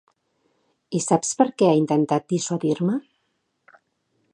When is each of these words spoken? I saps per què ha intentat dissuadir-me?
I 0.99 1.01
saps 1.07 1.35
per 1.41 1.47
què 1.61 1.69
ha 1.73 1.77
intentat 1.83 2.29
dissuadir-me? 2.35 2.97